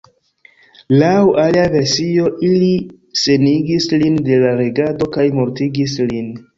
Laŭ 1.01 1.11
alia 1.43 1.65
versio 1.75 2.33
ili 2.49 2.71
senigis 3.27 3.89
lin 4.03 4.21
de 4.31 4.43
la 4.49 4.59
regado 4.65 5.15
kaj 5.19 5.31
mortigis 5.41 6.01
lin. 6.13 6.39